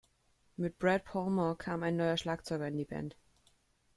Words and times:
Mit 0.57 0.79
Brad 0.79 1.05
Palmer 1.05 1.53
kam 1.55 1.83
ein 1.83 1.95
neuer 1.95 2.17
Schlagzeuger 2.17 2.67
in 2.67 2.75
die 2.77 2.85
Band. 2.85 3.15